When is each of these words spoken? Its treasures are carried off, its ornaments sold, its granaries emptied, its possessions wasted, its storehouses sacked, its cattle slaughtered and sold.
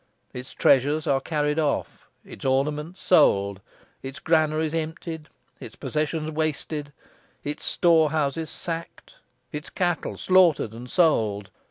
Its 0.33 0.53
treasures 0.53 1.05
are 1.05 1.21
carried 1.21 1.59
off, 1.59 2.09
its 2.25 2.43
ornaments 2.43 2.99
sold, 2.99 3.61
its 4.01 4.17
granaries 4.17 4.73
emptied, 4.73 5.29
its 5.59 5.75
possessions 5.75 6.31
wasted, 6.31 6.91
its 7.43 7.63
storehouses 7.63 8.49
sacked, 8.49 9.17
its 9.51 9.69
cattle 9.69 10.17
slaughtered 10.17 10.71
and 10.73 10.89
sold. 10.89 11.51